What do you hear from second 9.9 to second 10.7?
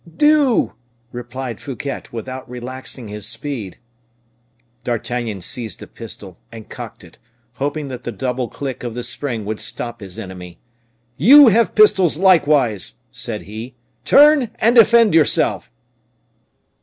his enemy.